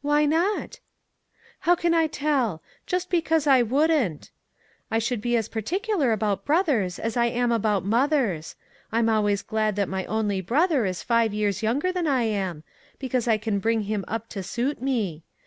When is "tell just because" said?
2.06-3.46